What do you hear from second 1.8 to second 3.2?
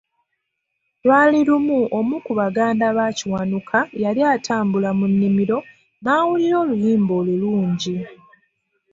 omu ku baganda ba